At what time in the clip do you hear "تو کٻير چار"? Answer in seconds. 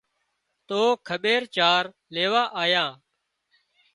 0.67-1.83